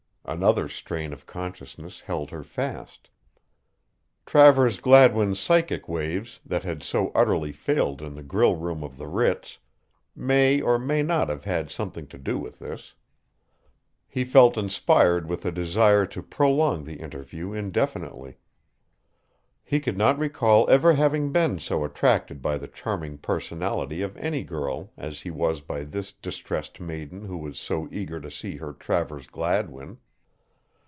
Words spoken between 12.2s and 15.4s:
with this. He felt inspired